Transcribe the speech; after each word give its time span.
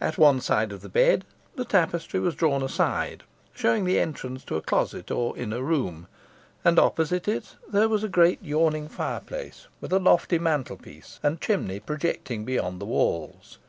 At 0.00 0.18
one 0.18 0.40
side 0.40 0.72
of 0.72 0.80
the 0.80 0.88
bed 0.88 1.24
the 1.54 1.64
tapestry 1.64 2.18
was 2.18 2.34
drawn 2.34 2.60
aside, 2.60 3.22
showing 3.54 3.84
the 3.84 4.00
entrance 4.00 4.42
to 4.46 4.56
a 4.56 4.60
closet 4.60 5.12
or 5.12 5.36
inner 5.38 5.62
room, 5.62 6.08
and 6.64 6.76
opposite 6.76 7.28
it 7.28 7.54
there 7.68 7.88
was 7.88 8.02
a 8.02 8.08
great 8.08 8.42
yawning 8.42 8.88
fireplace, 8.88 9.68
with 9.80 9.92
a 9.92 10.00
lofty 10.00 10.40
mantelpiece 10.40 11.20
and 11.22 11.40
chimney 11.40 11.78
projecting 11.78 12.44
beyond 12.44 12.80
the 12.80 12.84
walls. 12.84 13.58